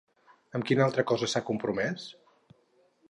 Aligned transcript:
Amb 0.59 0.65
quina 0.69 0.83
altra 0.85 1.05
cosa 1.13 1.29
s'ha 1.33 1.43
compromès? 1.51 2.09